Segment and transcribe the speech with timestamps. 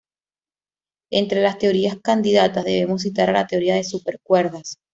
[1.11, 4.79] Entre las teorías candidatas debemos citar a la teoría de supercuerdas.